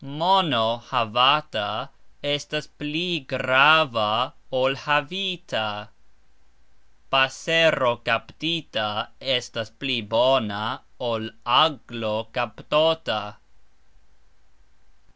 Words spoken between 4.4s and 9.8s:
ol havita. Pasero kaptita estas